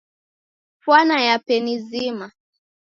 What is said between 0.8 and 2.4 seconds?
Fwana yape ni zima.